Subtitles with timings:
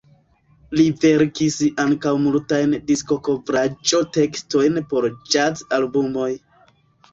[0.77, 6.31] Li verkis ankaŭ multajn diskokovraĵo-tekstojn por ĵaz-albumoj.